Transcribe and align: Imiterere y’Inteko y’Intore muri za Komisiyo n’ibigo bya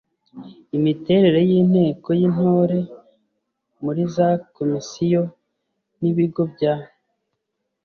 Imiterere 0.77 1.39
y’Inteko 1.49 2.09
y’Intore 2.19 2.79
muri 3.83 4.01
za 4.15 4.29
Komisiyo 4.55 5.21
n’ibigo 5.99 6.41
bya 6.53 6.75